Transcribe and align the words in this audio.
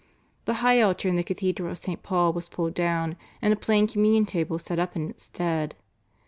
The 0.45 0.55
high 0.65 0.81
altar 0.81 1.07
in 1.09 1.15
the 1.15 1.23
Cathedral 1.23 1.69
of 1.69 1.77
St. 1.77 2.01
Paul 2.01 2.33
was 2.33 2.49
pulled 2.49 2.73
down, 2.73 3.15
and 3.39 3.53
a 3.53 3.55
plain 3.55 3.85
Communion 3.85 4.25
table 4.25 4.57
set 4.57 4.79
up 4.79 4.95
in 4.95 5.11
its 5.11 5.25
stead. 5.25 5.75